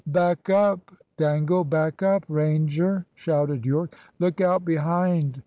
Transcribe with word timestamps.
"Back 0.07 0.49
up, 0.49 0.89
Dangle! 1.17 1.63
back 1.63 2.01
up, 2.01 2.25
Ranger!" 2.27 3.05
shouted 3.13 3.67
Yorke. 3.67 3.95
"Look 4.17 4.41
out 4.41 4.65
behind!" 4.65 5.37